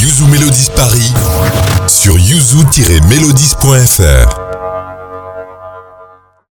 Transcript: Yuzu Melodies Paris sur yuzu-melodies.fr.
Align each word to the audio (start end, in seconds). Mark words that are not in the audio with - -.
Yuzu 0.00 0.26
Melodies 0.26 0.70
Paris 0.70 1.12
sur 1.88 2.18
yuzu-melodies.fr. 2.18 4.47